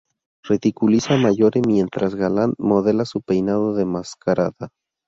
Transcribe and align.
Ridiculiza 0.45 1.13
a 1.13 1.17
Mallory 1.17 1.61
mientras 1.61 2.15
Gallant 2.15 2.55
modela 2.57 3.05
su 3.05 3.21
peinado 3.21 3.75
de 3.75 3.85
mascarada. 3.85 4.69